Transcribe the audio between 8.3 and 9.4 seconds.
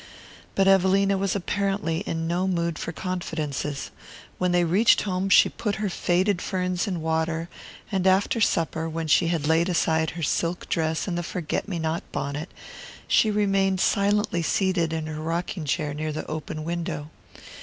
supper, when she